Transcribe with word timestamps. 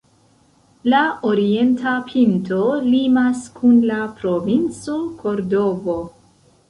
La 0.93 1.01
orienta 1.31 1.93
pinto 2.07 2.61
limas 2.87 3.43
kun 3.59 3.77
la 3.93 4.01
Provinco 4.23 4.97
Kordovo. 5.21 5.99